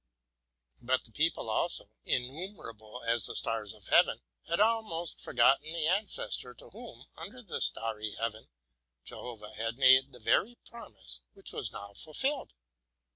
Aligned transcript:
''But 0.81 1.03
the 1.03 1.11
people 1.11 1.47
also, 1.47 1.87
innumerable 2.05 3.03
as 3.03 3.27
the 3.27 3.35
stars 3.35 3.71
of 3.71 3.89
heaven, 3.89 4.23
had 4.47 4.59
almost 4.59 5.19
forgotten 5.21 5.71
the 5.71 5.85
ancestor 5.85 6.55
to 6.55 6.71
whom, 6.71 7.05
under 7.19 7.43
the 7.43 7.61
starry 7.61 8.15
heaven, 8.19 8.47
Jehovah 9.05 9.53
had 9.53 9.77
made 9.77 10.11
the 10.11 10.19
very 10.19 10.55
promise 10.67 11.21
which 11.33 11.51
was 11.51 11.71
now 11.71 11.93
fulfilled. 11.93 12.53